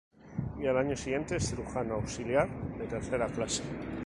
[0.59, 3.61] Y al año siguiente es cirujano auxiliar de tercera clase.